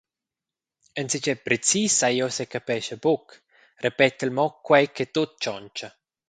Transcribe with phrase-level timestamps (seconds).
[1.01, 3.25] Enzatgei precis sai jeu secapescha buc,
[3.85, 5.89] repetel mo quei che tut tschontscha.